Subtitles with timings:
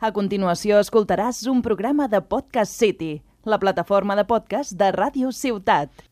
[0.00, 3.10] A continuació escoltaràs un programa de Podcast City,
[3.44, 6.09] la plataforma de podcast de Ràdio Ciutat.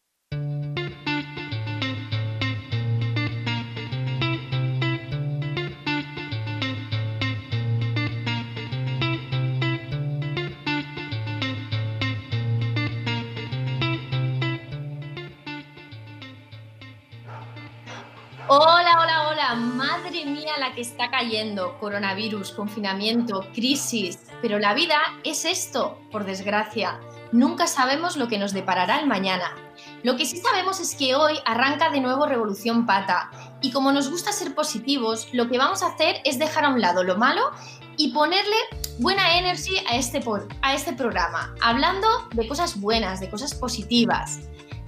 [20.74, 21.78] Que está cayendo.
[21.78, 24.18] Coronavirus, confinamiento, crisis.
[24.42, 27.00] Pero la vida es esto, por desgracia.
[27.32, 29.54] Nunca sabemos lo que nos deparará el mañana.
[30.02, 33.30] Lo que sí sabemos es que hoy arranca de nuevo Revolución Pata.
[33.60, 36.80] Y como nos gusta ser positivos, lo que vamos a hacer es dejar a un
[36.80, 37.50] lado lo malo
[37.96, 38.56] y ponerle
[38.98, 40.22] buena energy a este,
[40.62, 44.40] a este programa, hablando de cosas buenas, de cosas positivas.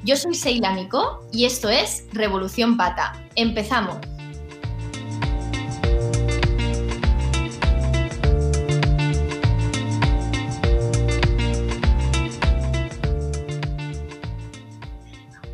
[0.02, 3.12] Yo soy Seila Nico y esto es Revolución Pata.
[3.34, 3.98] Empezamos.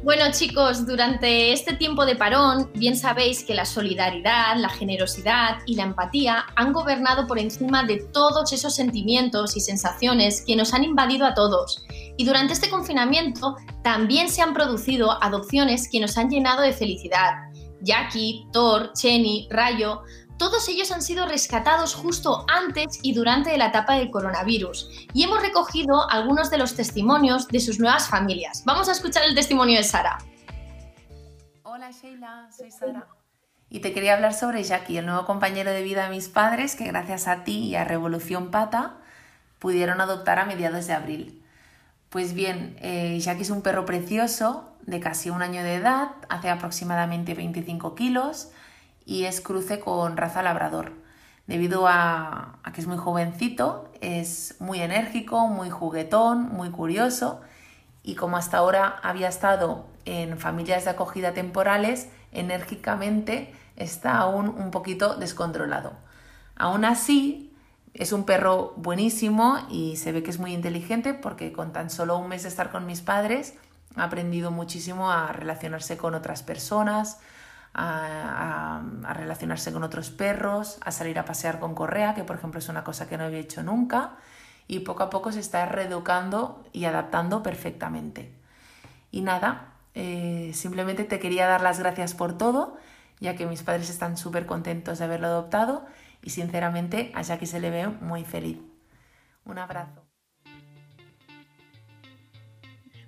[0.07, 5.75] Bueno chicos, durante este tiempo de parón, bien sabéis que la solidaridad, la generosidad y
[5.75, 10.85] la empatía han gobernado por encima de todos esos sentimientos y sensaciones que nos han
[10.85, 11.85] invadido a todos.
[12.17, 17.33] Y durante este confinamiento también se han producido adopciones que nos han llenado de felicidad.
[17.81, 20.03] Jackie, Thor, Chenny, Rayo,
[20.39, 25.41] todos ellos han sido rescatados justo antes y durante la etapa del coronavirus y hemos
[25.41, 28.63] recogido algunos de los testimonios de sus nuevas familias.
[28.65, 30.19] Vamos a escuchar el testimonio de Sara.
[31.63, 33.07] Hola Sheila, soy Sara.
[33.69, 36.85] Y te quería hablar sobre Jackie, el nuevo compañero de vida de mis padres que
[36.85, 38.99] gracias a ti y a Revolución Pata
[39.59, 41.43] pudieron adoptar a mediados de abril.
[42.11, 46.49] Pues bien, eh, Jackie es un perro precioso de casi un año de edad, hace
[46.49, 48.51] aproximadamente 25 kilos
[49.07, 50.93] y es cruce con raza labrador.
[51.47, 57.41] Debido a, que es muy jovencito, es muy enérgico, muy juguetón, muy curioso
[58.03, 64.71] y como hasta ahora había estado en familias de acogida temporales, enérgicamente está aún un
[64.71, 65.93] poquito descontrolado.
[66.57, 67.53] Aún así,
[67.95, 72.19] es un perro buenísimo y se ve que es muy inteligente porque con tan solo
[72.19, 73.55] un mes de estar con mis padres
[73.97, 77.19] ha aprendido muchísimo a relacionarse con otras personas,
[77.77, 78.83] a,
[79.15, 82.85] relacionarse con otros perros, a salir a pasear con correa, que por ejemplo es una
[82.85, 84.17] cosa que no había hecho nunca,
[84.67, 88.33] y poco a poco se está reeducando y adaptando perfectamente.
[89.11, 92.77] Y nada, eh, simplemente te quería dar las gracias por todo,
[93.21, 95.87] ya que mis padres están súper contentos de haberlo adoptado
[96.23, 98.59] y sinceramente a Jackie se le ve muy feliz.
[99.45, 100.06] Un abrazo.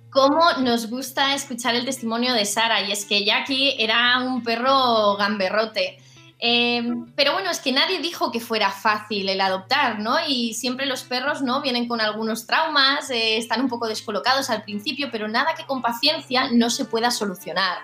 [0.09, 5.15] Cómo nos gusta escuchar el testimonio de Sara, y es que Jackie era un perro
[5.15, 5.97] gamberrote.
[6.41, 10.15] Em, pero bueno, es que nadie dijo que fuera fácil el adoptar, ¿no?
[10.25, 11.61] Y siempre los perros, ¿no?
[11.61, 15.81] Vienen con algunos traumas, eh, están un poco descolocados al principio, pero nada que con
[15.81, 17.79] paciencia no se pueda solucionar.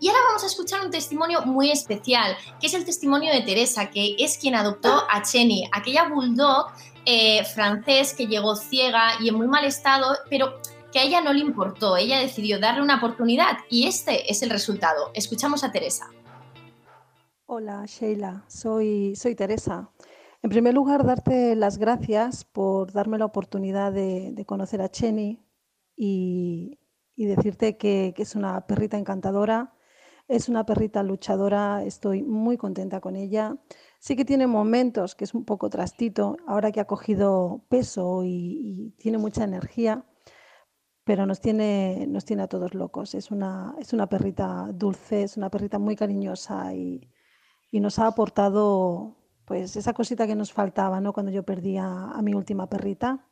[0.00, 3.90] Y ahora vamos a escuchar un testimonio muy especial, que es el testimonio de Teresa,
[3.90, 6.68] que es quien adoptó a Chenny, aquella bulldog
[7.04, 10.60] eh, francés que llegó ciega y en muy mal estado, pero
[10.92, 14.50] que a ella no le importó, ella decidió darle una oportunidad y este es el
[14.50, 15.10] resultado.
[15.14, 16.10] Escuchamos a Teresa.
[17.46, 19.90] Hola Sheila, soy, Teresa.
[20.42, 25.42] En primer lugar, darte las gracias por darme la oportunidad de, conocer a Chenny
[25.96, 26.78] y,
[27.16, 29.74] decirte que, es una perrita encantadora,
[30.28, 33.56] es una perrita luchadora, estoy muy contenta con ella.
[33.98, 38.94] Sí que tiene momentos que es un poco trastito, ahora que ha cogido peso y
[38.98, 40.04] tiene mucha energía,
[41.08, 43.14] pero nos tiene, nos tiene a todos locos.
[43.14, 47.10] Es una, es una perrita dulce, es una perrita muy cariñosa y,
[47.72, 51.14] nos ha aportado pues esa cosita que nos faltaba ¿no?
[51.14, 53.26] cuando yo perdí a, mi última perrita.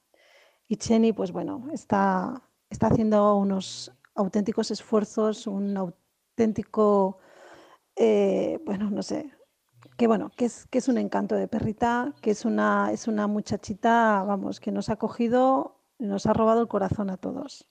[0.66, 7.18] Y Chenny, pues bueno, está, está haciendo unos auténticos esfuerzos, un auténtico,
[7.94, 9.30] eh, bueno, no sé,
[9.98, 13.26] que bueno, que es, que es un encanto de perrita, que es una, es una
[13.26, 17.68] muchachita, vamos, que nos ha cogido nos ha robado el corazón a todos.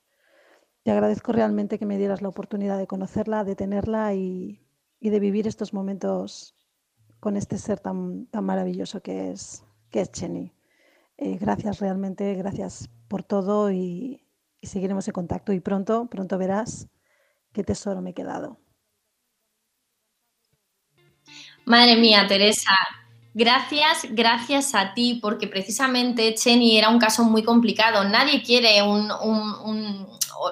[0.84, 4.62] Te agradezco realmente que me dieras la oportunidad de conocerla, de tenerla y,
[5.02, 6.56] de vivir estos momentos
[7.20, 10.52] con este ser tan, tan maravilloso que es, que es Chenny.
[11.18, 14.26] Eh, gracias realmente, gracias por todo y,
[14.60, 16.88] y seguiremos en contacto y pronto, pronto verás
[17.54, 18.60] qué tesoro me he quedado.
[21.66, 22.72] Madre mía, Teresa,
[23.38, 28.06] Gracias, gracias a ti, porque precisamente Chenny era un caso muy complicado.
[28.06, 29.10] Nadie quiere un,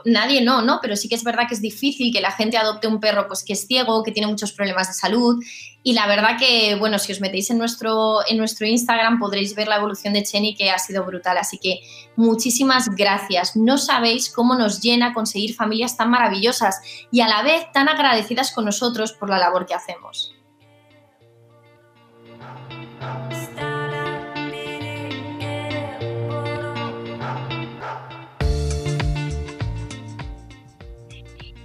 [0.03, 0.79] nadie no, ¿no?
[0.81, 3.45] Pero sí que es verdad que es difícil que la gente adopte un perro pues
[3.45, 5.41] que es ciego, que tiene muchos problemas de salud.
[5.81, 9.69] Y la verdad que, bueno, si os metéis en nuestro, en nuestro Instagram podréis ver
[9.69, 11.37] la evolución de Chenny que ha sido brutal.
[11.37, 11.79] Así que
[12.17, 13.55] muchísimas gracias.
[13.55, 16.81] No sabéis cómo nos llena conseguir familias tan maravillosas
[17.11, 20.32] y a la vez tan agradecidas con nosotros por la labor que hacemos.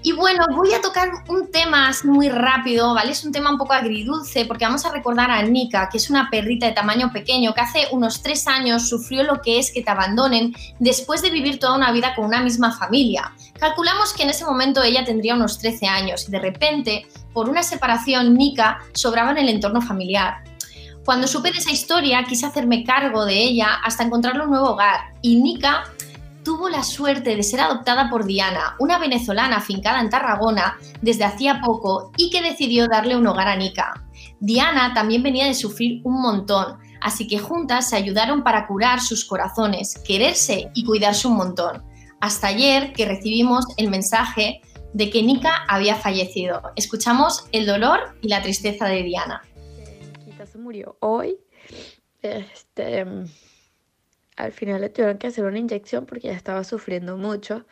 [0.02, 3.10] Y bueno, voy a tocar un tema muy rápido, ¿vale?
[3.10, 6.30] Es un tema un poco agridulce porque vamos a recordar a Nika, que es una
[6.30, 9.90] perrita de tamaño pequeño que hace unos tres años sufrió lo que es que te
[9.90, 13.32] abandonen después de vivir toda una vida con una misma familia.
[13.58, 17.64] Calculamos que en ese momento ella tendría unos 13 años y de repente, por una
[17.64, 20.44] separación, Nika sobraba en el entorno familiar.
[21.04, 25.14] Cuando supe de esa historia, quise hacerme cargo de ella hasta encontrarle un nuevo hogar
[25.22, 25.84] y Nika
[26.48, 31.60] tuvo la suerte de ser adoptada por Diana, una venezolana afincada en Tarragona desde hacía
[31.60, 34.06] poco y que decidió darle un hogar a Nika.
[34.40, 39.26] Diana también venía de sufrir un montón, así que juntas se ayudaron para curar sus
[39.26, 41.84] corazones, quererse y cuidarse un montón.
[42.18, 44.62] Hasta ayer que recibimos el mensaje
[44.94, 46.62] de que Nika había fallecido.
[46.76, 49.42] Escuchamos el dolor y la tristeza de Diana.
[50.18, 51.36] Nikita se murió hoy.
[52.22, 53.04] Este,
[54.38, 57.66] al final le tuvieron que hacer una inyección porque ya estaba sufriendo mucho.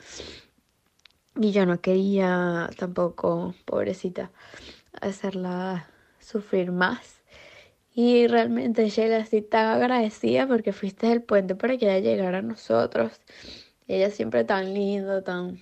[1.37, 4.33] Y yo no quería tampoco, pobrecita,
[5.01, 7.21] hacerla sufrir más.
[7.95, 12.43] Y realmente Sheila estoy tan agradecida porque fuiste el puente para que ella llegara a
[12.43, 13.21] nosotros.
[13.87, 15.61] Ella siempre tan linda, tan...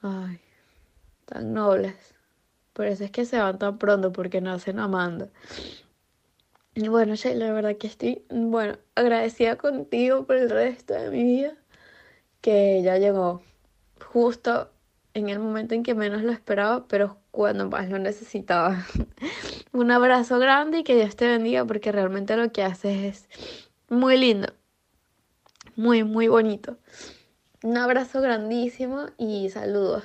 [0.00, 0.38] Ay,
[1.26, 2.14] tan nobles.
[2.72, 5.28] Por eso es que se van tan pronto porque nacen amando.
[6.74, 11.54] Bueno, Sheila, la verdad que estoy, bueno, agradecida contigo por el resto de mi vida,
[12.40, 13.42] que ya llegó
[14.06, 14.70] justo
[15.12, 18.86] en el momento en que menos lo esperaba, pero cuando más lo necesitaba.
[19.72, 23.50] Un abrazo grande y que Dios te bendiga porque realmente lo que haces es
[23.90, 24.54] muy lindo,
[25.76, 26.78] muy, muy bonito.
[27.62, 30.04] Un abrazo grandísimo y saludos.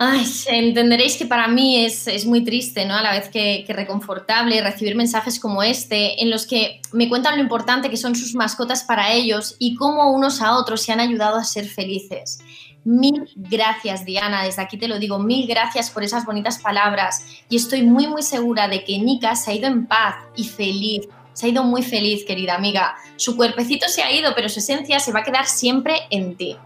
[0.00, 2.94] Ay, entenderéis que para mí es, muy triste, ¿no?
[2.94, 7.42] A la vez que, reconfortable recibir mensajes como este, en los que me cuentan lo
[7.42, 11.36] importante que son sus mascotas para ellos y cómo unos a otros se han ayudado
[11.36, 12.38] a ser felices.
[12.84, 14.44] Mil gracias, Diana.
[14.44, 17.26] Desde aquí te lo digo, mil gracias por esas bonitas palabras.
[17.48, 21.08] Y estoy muy, muy segura de que Nika se ha ido en paz y feliz.
[21.32, 22.94] Se ha ido muy feliz, querida amiga.
[23.16, 26.56] Su cuerpecito se ha ido, pero su esencia se va a quedar siempre en ti.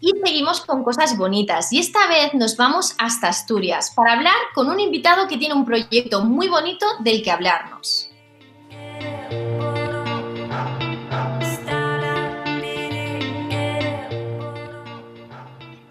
[0.00, 1.70] Y seguimos con cosas bonitas.
[1.72, 5.66] Y esta vez nos vamos hasta Asturias para hablar con un invitado que tiene un
[5.66, 8.10] proyecto muy bonito del que hablarnos.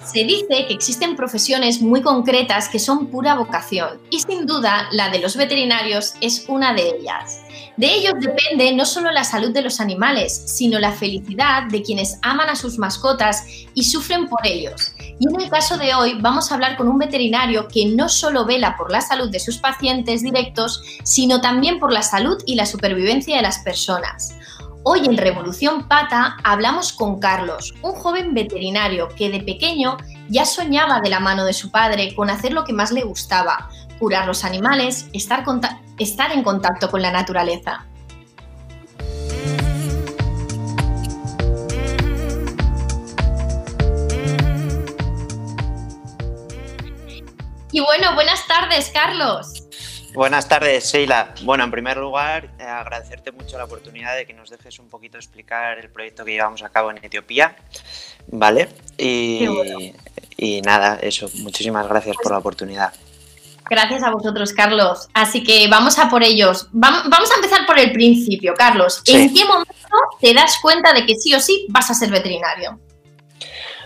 [0.03, 5.09] Se dice que existen profesiones muy concretas que son pura vocación y sin duda la
[5.09, 7.43] de los veterinarios es una de ellas.
[7.79, 12.19] De ellos depende no solo la salud de los animales, sino la felicidad de quienes
[12.23, 14.93] aman a sus mascotas y sufren por ellos.
[15.17, 18.43] Y en el caso de hoy vamos a hablar con un veterinario que no solo
[18.43, 22.65] vela por la salud de sus pacientes directos, sino también por la salud y la
[22.65, 24.35] supervivencia de las personas.
[24.83, 29.95] Hoy en Revolución Pata hablamos con Carlos, un joven veterinario que de pequeño
[30.27, 33.69] ya soñaba de la mano de su padre con hacer lo que más le gustaba,
[33.99, 35.43] curar los animales, estar,
[35.99, 37.85] estar en contacto con la naturaleza.
[47.71, 49.63] Y bueno, buenas tardes, Carlos.
[50.13, 51.35] Buenas tardes, Sheila.
[51.43, 55.17] Bueno, en primer lugar, eh, agradecerte mucho la oportunidad de que nos dejes un poquito
[55.17, 57.55] explicar el proyecto que llevamos a cabo en Etiopía.
[58.27, 58.69] ¿Vale?
[58.97, 59.47] Y,
[60.35, 62.91] y nada, eso, muchísimas gracias por la oportunidad.
[63.69, 65.07] Gracias a vosotros, Carlos.
[65.13, 66.67] Así que vamos a por ellos.
[66.71, 69.01] Vamos a empezar por el principio, Carlos.
[69.05, 69.73] ¿En qué momento
[70.19, 72.79] te das cuenta de que sí o sí vas a ser veterinario?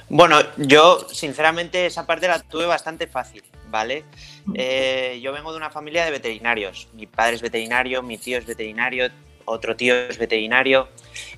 [0.09, 4.05] Bueno, yo sinceramente esa parte la tuve bastante fácil, ¿vale?
[4.53, 6.87] Eh, yo vengo de una familia de veterinarios.
[6.93, 9.09] Mi padre es veterinario, mi tío es veterinario.
[9.45, 10.87] otro tío es veterinario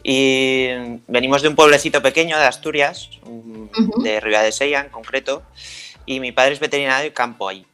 [0.03, 0.67] y
[1.07, 3.09] venimos de un pueblecito pequeño de Asturias,
[4.03, 5.41] de Ribera de Sella en concreto,
[6.05, 7.65] y mi padre es veterinario de campo ahí.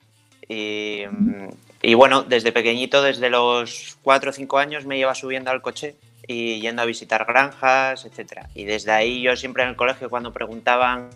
[0.52, 1.04] Y,
[1.82, 5.96] y, bueno, desde pequeñito, desde los 4 o 5 años me lleva subiendo al coche
[6.28, 8.48] y yendo a visitar granjas, etc.
[8.54, 11.10] Y desde ahí yo siempre en el colegio cuando preguntaban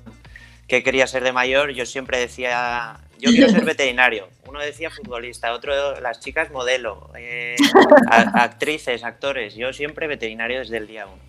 [0.68, 4.30] qué quería ser de mayor, yo siempre decía, yo quiero ser veterinario.
[4.48, 7.56] Uno decía futbolista, otro las chicas modelo, eh,
[8.10, 9.56] actrices, actores.
[9.56, 11.25] Yo siempre veterinario desde el día uno.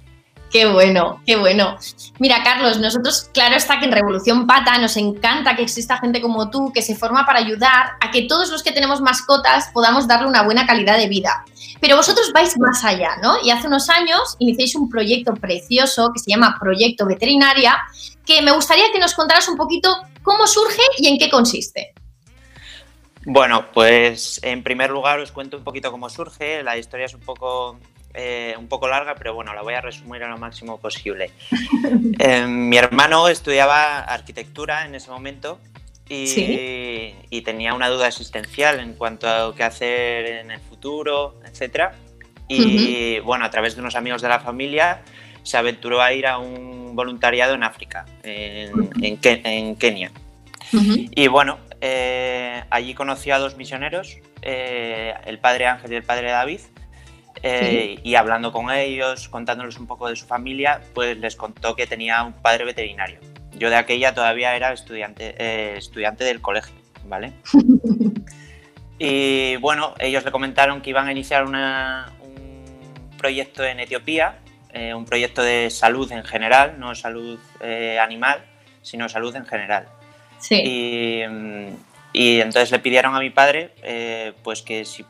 [0.51, 1.77] Qué bueno, qué bueno.
[2.19, 6.51] Mira, Carlos, nosotros, claro está que en Revolución Pata nos encanta que exista gente como
[6.51, 10.29] tú que se forma para ayudar a que todos los que tenemos mascotas podamos darle
[10.29, 11.45] una buena calidad de vida.
[11.81, 13.37] Pero vosotros vais más allá, ¿no?
[13.43, 17.77] Y hace unos años iniciéis un proyecto precioso que se llama Proyecto Veterinaria,
[18.25, 21.93] que me gustaría que nos contaras un poquito cómo surge y en qué consiste.
[23.25, 26.63] Bueno, pues en primer lugar os cuento un poquito cómo surge.
[26.63, 27.77] La historia es un poco
[28.19, 31.31] eh, un poco larga, pero bueno, la voy a resumir a lo máximo posible.
[32.19, 35.59] Eh, mi hermano estudiaba arquitectura en ese momento
[36.09, 41.91] y, tenía una duda existencial en cuanto a qué hacer en el futuro, etc.
[42.49, 45.03] Y bueno, a través de unos amigos de la familia
[45.43, 50.11] se aventuró a ir a un voluntariado en África, en, Kenia.
[50.73, 56.61] Y bueno, eh, allí conoció a dos misioneros, el padre Ángel y el padre David,
[57.43, 61.87] eh, y hablando con ellos, contándoles un poco de su familia, pues les contó que
[61.87, 63.19] tenía un padre veterinario.
[63.53, 66.75] Yo de aquella todavía era estudiante, eh, estudiante del colegio,
[67.05, 67.33] ¿vale?
[68.99, 74.39] y bueno, ellos le comentaron que iban a iniciar un proyecto en Etiopía,
[74.73, 77.39] eh, un proyecto de salud en general, no salud
[78.01, 78.41] animal,
[78.83, 79.89] sino salud en general.
[80.39, 80.63] Sí.
[80.63, 81.23] Y,
[82.17, 85.05] y entonces le pidieron a mi padre eh, pues que si,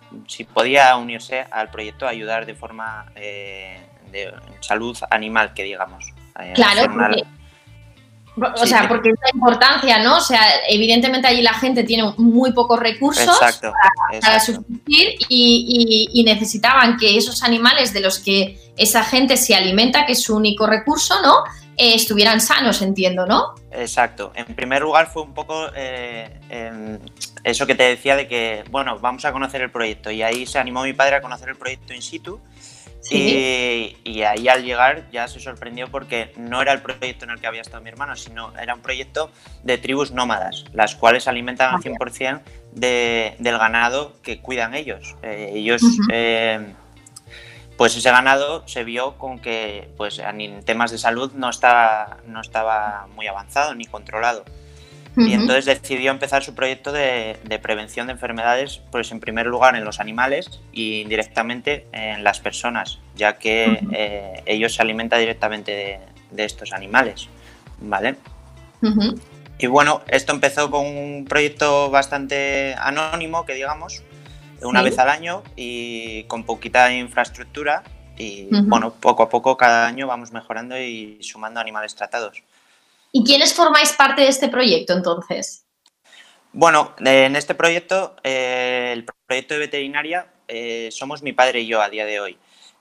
[0.44, 3.78] podía unirse al proyecto a ayudar de forma eh,
[4.10, 6.04] de salud animal, que digamos.
[6.40, 6.82] Eh, claro,
[8.60, 10.16] o sea, porque es la importancia, ¿no?
[10.16, 17.16] O sea, evidentemente allí la gente tiene muy pocos recursos para, subsistir y, necesitaban que
[17.16, 21.44] esos animales de los que esa gente se alimenta, que es su único recurso, ¿no?
[21.78, 23.54] Eh, estuvieran sanos, entiendo, ¿no?
[23.70, 24.32] Exacto.
[24.34, 26.98] En primer lugar fue un poco eh, em,
[27.44, 30.58] eso que te decía de que, bueno, vamos a conocer el proyecto y ahí se
[30.58, 32.40] animó mi padre a conocer el proyecto in situ.
[33.08, 37.46] Y, ahí al llegar ya se sorprendió porque no era el proyecto en el que
[37.46, 39.30] había estado mi hermano, sino era un proyecto
[39.62, 42.40] de tribus nómadas, las cuales se alimentan al 100%
[42.72, 45.14] de, del ganado que cuidan ellos.
[45.22, 45.82] Eh, ellos
[47.76, 52.40] pues ese ganado se vio con que pues, en temas de salud no estaba, no
[52.40, 54.44] estaba muy avanzado ni controlado.
[55.18, 59.82] Y entonces decidió empezar su proyecto de, prevención de enfermedades, pues en primer lugar en
[59.82, 66.44] los animales y indirectamente en las personas, ya que eh, ellos se alimentan directamente de,
[66.44, 67.30] estos animales.
[67.80, 68.16] ¿Vale?
[69.58, 74.02] Y bueno, esto empezó con un proyecto bastante anónimo, que digamos,
[74.62, 77.82] una vez al año y con poquita infraestructura
[78.18, 82.42] y bueno, poco a poco cada año vamos mejorando y sumando animales tratados.
[83.12, 85.64] ¿Y quiénes formáis parte de este proyecto entonces?
[86.52, 91.82] Bueno, en este proyecto, eh, el proyecto de veterinaria, eh, somos mi padre y yo
[91.82, 92.38] a día de hoy,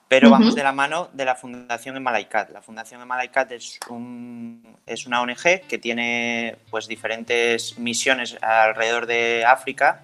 [0.08, 2.52] pero vamos de la mano de la Fundación Emalaikat.
[2.52, 9.44] La Fundación Emalaikat es, un, es una ONG que tiene pues, diferentes misiones alrededor de
[9.46, 10.04] África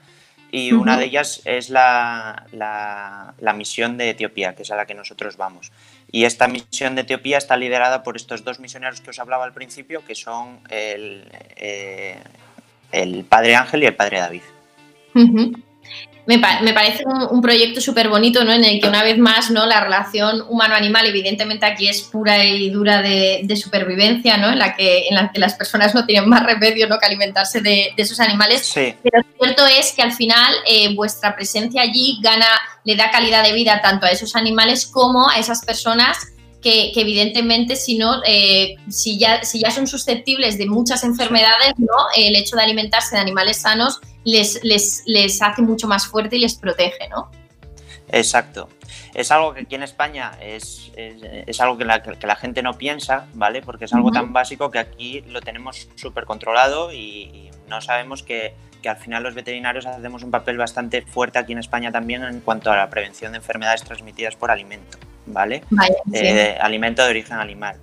[0.52, 4.94] y una de ellas es la, la, misión de Etiopía, que es a la que
[4.94, 5.72] nosotros vamos.
[6.12, 9.54] Y esta misión de Etiopía está liderada por estos dos misioneros que os hablaba al
[9.54, 12.18] principio, que son el, eh,
[12.92, 14.42] el padre Ángel y el padre David.
[16.28, 18.54] Me, parece un, proyecto súper bonito, ¿no?
[18.54, 19.66] En el que una vez más, ¿no?
[19.66, 24.52] La relación humano-animal, evidentemente aquí es pura y dura de, supervivencia, ¿no?
[24.52, 27.00] En la, que, en la que las personas no tienen más remedio, ¿no?
[27.00, 28.66] Que alimentarse de, esos animales.
[28.66, 28.94] Sí.
[29.04, 32.48] Pero cierto es que al final eh, vuestra presencia allí gana,
[32.84, 36.18] le da calidad de vida tanto a esos animales como a esas personas
[36.62, 41.88] que, evidentemente si no, eh, si, ya, si ya son susceptibles de muchas enfermedades, ¿no?
[42.16, 46.40] el hecho de alimentarse de animales sanos les, les, les hace mucho más fuerte y
[46.40, 47.32] les protege, ¿no?
[48.12, 48.70] Exacto.
[49.14, 52.78] Es algo que aquí en España es, es, algo que la, que la, gente no
[52.78, 53.62] piensa, ¿vale?
[53.62, 58.54] Porque es algo tan básico que aquí lo tenemos súper controlado y, no sabemos que,
[58.82, 62.42] que, al final los veterinarios hacemos un papel bastante fuerte aquí en España también en
[62.42, 65.64] cuanto a la prevención de enfermedades transmitidas por alimento, ¿vale?
[66.14, 67.78] Eh, alimento de origen animal.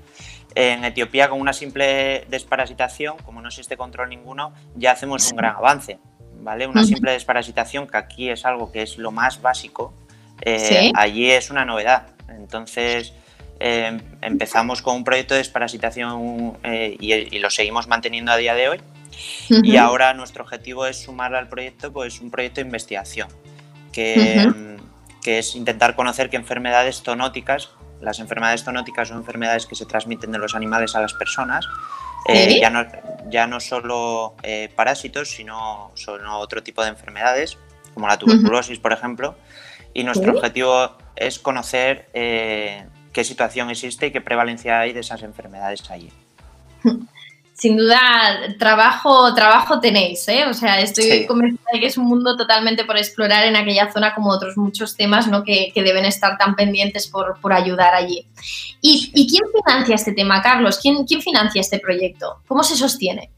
[0.54, 5.56] En Etiopía, con una simple desparasitación, como no existe control ninguno, ya hacemos un gran
[5.56, 5.98] avance,
[6.40, 6.66] ¿vale?
[6.66, 9.92] Una simple desparasitación, que aquí es algo que es lo más básico,
[10.40, 12.06] Eh, allí es una novedad.
[12.28, 13.12] Entonces,
[13.58, 18.68] em, empezamos con un proyecto de desparasitación eh, y, lo seguimos manteniendo a día de
[18.68, 18.80] hoy.
[19.48, 23.26] Y ahora nuestro objetivo es sumar al proyecto pues, un proyecto de investigación,
[23.92, 24.48] que,
[25.22, 30.30] que es intentar conocer qué enfermedades zoonóticas, las enfermedades zoonóticas son enfermedades que se transmiten
[30.30, 31.66] de los animales a las personas,
[32.26, 32.86] eh, ya, no,
[33.28, 37.58] ya no solo eh, parásitos, sino son otro tipo de enfermedades,
[37.94, 39.36] como la tuberculosis, por ejemplo.
[39.94, 45.22] Y nuestro objetivo es conocer eh, qué situación existe y qué prevalencia hay de esas
[45.22, 46.12] enfermedades allí.
[47.58, 48.00] Sin duda
[48.56, 50.46] trabajo, trabajo tenéis, ¿eh?
[50.46, 54.14] O sea, estoy convencida de que es un mundo totalmente por explorar en aquella zona
[54.14, 55.42] como otros muchos temas, ¿no?
[55.42, 58.24] Que, deben estar tan pendientes por, ayudar allí.
[58.80, 60.78] ¿Y, quién financia este tema, Carlos?
[60.80, 62.40] ¿Quién, ¿Quién, financia este proyecto?
[62.46, 63.30] ¿Cómo se sostiene?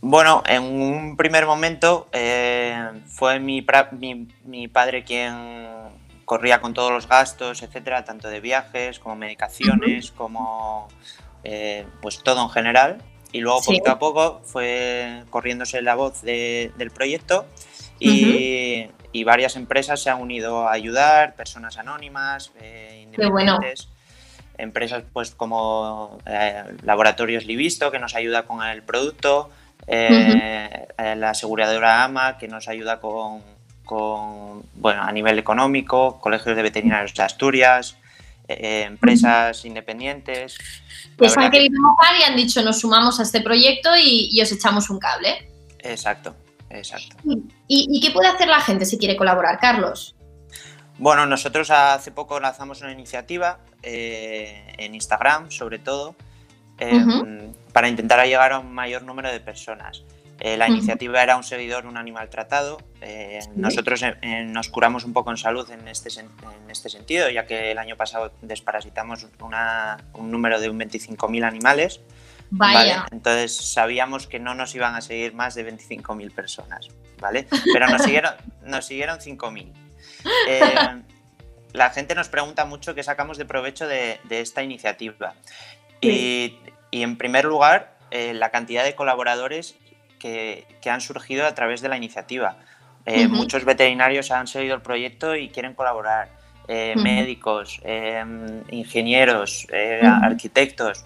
[0.00, 3.66] Bueno, en un primer momento eh, fue mi,
[4.44, 5.34] mi, padre quien
[6.24, 10.86] corría con todos los gastos, etcétera, tanto de viajes como medicaciones, como
[11.42, 16.90] eh, pues todo en general y luego poco a poco fue corriéndose la voz del
[16.92, 17.46] proyecto
[18.00, 23.88] y, varias empresas se han unido a ayudar, personas anónimas, eh, independientes.
[24.56, 29.50] Empresas pues como eh, Laboratorios Livisto que nos ayuda con el producto,
[29.86, 33.42] eh, la aseguradora AMA que nos ayuda con,
[34.74, 37.96] bueno, a nivel económico, colegios de veterinarios de Asturias,
[38.48, 40.58] empresas independientes.
[41.16, 44.88] Pues han querido mojar y han dicho nos sumamos a este proyecto y, os echamos
[44.90, 45.50] un cable.
[45.80, 46.34] Exacto,
[46.70, 47.16] exacto.
[47.66, 50.14] ¿Y, qué puede hacer la gente si quiere colaborar, Carlos?
[50.98, 56.16] Bueno, nosotros hace poco lanzamos una iniciativa eh, en Instagram, sobre todo,
[56.78, 60.02] em, para intentar llegar a un mayor número de personas.
[60.40, 62.78] Eh, la iniciativa era un seguidor, un animal tratado.
[63.00, 67.46] Eh, nosotros eh, nos curamos un poco en salud en este, en este sentido, ya
[67.46, 72.00] que el año pasado desparasitamos un número de un 25.000 animales.
[72.50, 73.06] Vaya.
[73.10, 76.88] Entonces sabíamos que no nos iban a seguir más de 25.000 personas,
[77.20, 77.46] ¿vale?
[77.72, 79.72] Pero nos siguieron, nos siguieron 5.000.
[81.72, 85.34] la gente nos pregunta mucho qué sacamos de provecho de, esta iniciativa.
[86.00, 86.56] Y,
[86.92, 89.74] y, en primer lugar, la cantidad de colaboradores
[90.18, 92.56] que, han surgido a través de la iniciativa.
[93.04, 96.28] Eh, muchos veterinarios han seguido el proyecto y quieren colaborar.
[96.70, 101.02] Eh, médicos, em, ingenieros, eh, arquitectos.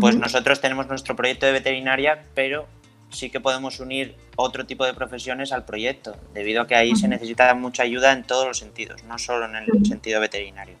[0.00, 2.68] Pues nosotros tenemos nuestro proyecto de veterinaria, pero
[3.10, 7.08] sí que podemos unir otro tipo de profesiones al proyecto, debido a que ahí se
[7.08, 10.76] necesita mucha ayuda en todos los sentidos, no solo en el sentido veterinario.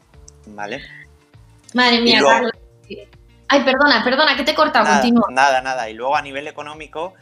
[0.46, 0.82] ¿Vale?
[1.74, 2.22] Madre mía,
[3.48, 5.90] Ay, perdona, perdona, que te he cortado, nada, Nada, nada.
[5.90, 7.12] Y luego a nivel económico,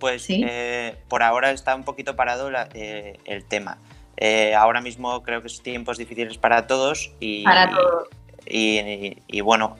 [0.00, 3.78] pues eh, por ahora está un poquito parado eh, el tema.
[4.16, 8.08] Eh, ahora mismo creo que es tiempos difíciles para todos y, para todos.
[8.46, 9.76] Y, bueno,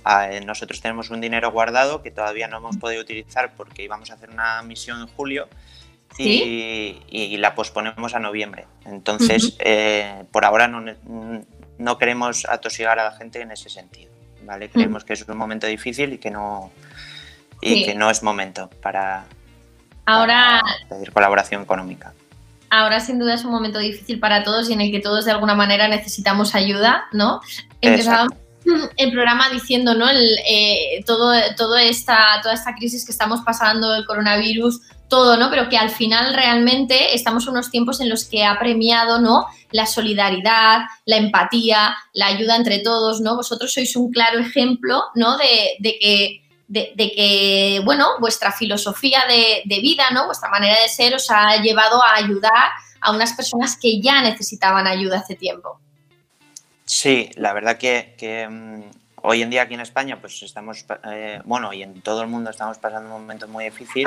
[0.47, 4.31] nosotros tenemos un dinero guardado que todavía no hemos podido utilizar porque íbamos a hacer
[4.31, 5.49] una misión en julio
[6.17, 8.67] y, la posponemos a noviembre.
[8.85, 9.59] Entonces,
[10.31, 10.85] por ahora no,
[11.79, 14.13] no, queremos atosigar a la gente en ese sentido.
[14.45, 14.69] ¿vale?
[14.69, 16.71] Creemos que es un momento difícil y que no,
[17.61, 19.27] y que no es momento para,
[20.11, 20.61] Ahora.
[20.89, 22.13] pedir colaboración económica.
[22.69, 25.33] Ahora sin duda es un momento difícil para todos y en el que todos de
[25.33, 27.41] alguna manera necesitamos ayuda, ¿no?
[27.81, 28.33] Empezamos
[28.97, 30.09] el programa diciendo, ¿no?
[30.09, 35.51] El, eh, todo, todo esta, toda esta crisis que estamos pasando, el coronavirus, todo, ¿no?
[35.51, 39.47] Pero que al final realmente estamos en unos tiempos en los que ha premiado, ¿no?
[39.73, 43.37] La solidaridad, la empatía, la ayuda entre todos, ¿no?
[43.37, 45.37] Vosotros sois un claro ejemplo, ¿no?
[45.37, 50.27] De, de que de, que, bueno, vuestra filosofía de, vida, ¿no?
[50.27, 54.87] Vuestra manera de ser os ha llevado a ayudar a unas personas que ya necesitaban
[54.87, 55.81] ayuda hace tiempo.
[56.85, 58.83] Sí, la verdad que, mm,
[59.23, 62.51] hoy en día aquí en España, pues estamos, eh, bueno, y en todo el mundo
[62.51, 64.07] estamos pasando un momento muy difícil,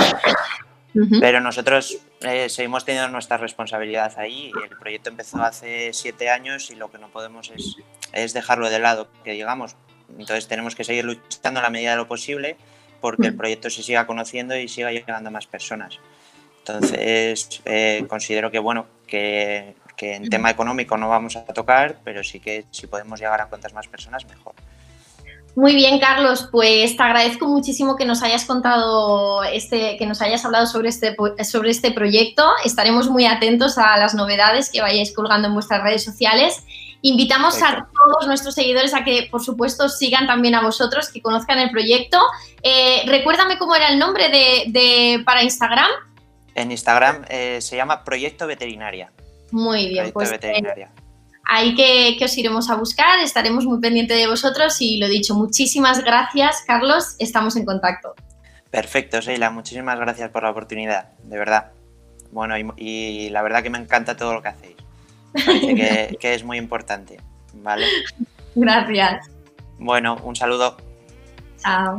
[1.20, 4.52] pero nosotros eh, seguimos teniendo nuestra responsabilidad ahí.
[4.70, 7.76] El proyecto empezó hace siete años y lo que no podemos es,
[8.14, 9.76] es dejarlo de lado, que digamos,
[10.10, 12.58] entonces tenemos que seguir luchando a la medida de lo posible
[13.02, 13.38] porque el mm.
[13.38, 16.00] proyecto se siga conociendo y siga llegando a más personas.
[16.60, 22.40] Entonces eh, considero que bueno, que, en tema económico no vamos a tocar, pero sí
[22.40, 24.54] que si podemos llegar a cuantas más personas, mejor.
[25.56, 30.44] Muy bien, Carlos, pues te agradezco muchísimo que nos hayas contado este, que nos hayas
[30.46, 32.50] hablado sobre este, sobre este proyecto.
[32.66, 36.64] Estaremos muy atentos a las novedades que vayáis colgando en vuestras redes sociales
[37.06, 41.60] Invitamos a todos nuestros seguidores a que, por supuesto, sigan también a vosotros, que conozcan
[41.60, 42.18] el proyecto.
[42.64, 45.90] Eh, recuérdame cómo era el nombre de, para Instagram.
[46.56, 49.12] En Instagram eh, se llama Proyecto Veterinaria.
[49.52, 50.92] Muy bien, Proyecto pues, Veterinaria.
[51.44, 55.36] ahí que, que, os iremos a buscar, estaremos muy pendientes de vosotros y lo dicho,
[55.36, 58.16] muchísimas gracias, Carlos, estamos en contacto.
[58.74, 61.74] Perfecto, Sheila, muchísimas gracias por la oportunidad, de verdad.
[62.32, 64.76] Bueno, y, la verdad que me encanta todo lo que hacéis.
[65.34, 67.18] Parece que, que es muy importante,
[67.56, 67.86] ¿vale?
[68.56, 69.30] Gracias.
[69.80, 70.78] Bueno, un saludo.
[71.58, 71.98] Chao.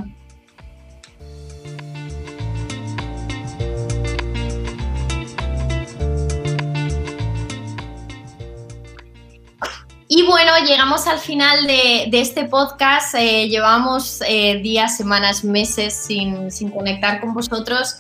[10.16, 13.16] Y bueno, llegamos al final de, este podcast.
[13.16, 17.96] Eh, llevamos eh, días, semanas, meses sin, conectar con vosotros.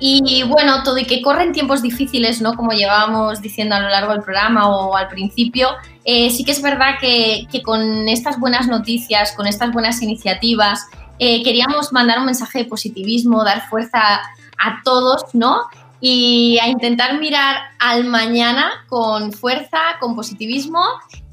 [0.00, 2.54] Y bueno, todo y que corren tiempos difíciles, ¿no?
[2.54, 5.70] Como llevábamos diciendo a lo largo del programa o al principio,
[6.04, 10.86] eh, sí que es verdad que, que, con estas buenas noticias, con estas buenas iniciativas,
[11.18, 14.20] queríamos mandar un mensaje de positivismo, dar fuerza
[14.58, 15.62] a todos, ¿no?
[16.00, 20.80] Y a intentar mirar al mañana con fuerza, con positivismo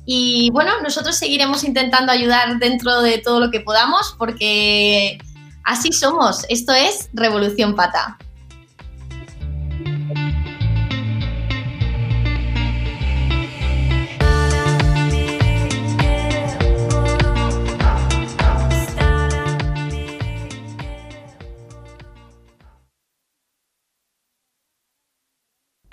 [0.05, 5.17] y bueno, nosotros seguiremos intentando ayudar dentro de todo lo que podamos porque
[5.63, 6.45] así somos.
[6.49, 8.17] Esto es Revolución Pata.